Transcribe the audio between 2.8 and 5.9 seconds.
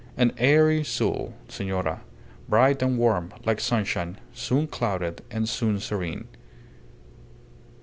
and warm, like sunshine soon clouded, and soon